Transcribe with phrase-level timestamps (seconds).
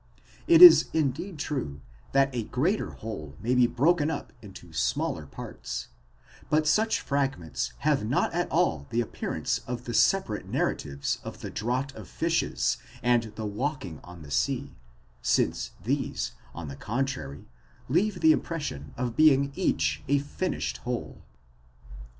[0.47, 1.79] It is indeed true,
[2.11, 5.89] that a greater whole may be broken up into smaller parts;
[6.49, 11.51] but such fragments have not at all the appearance of the separate narratives of the
[11.51, 14.75] draught of fishes and the walking on the sea,
[15.21, 17.47] since these, on the contrary,
[17.87, 21.21] leave the impression of being each a finished whole.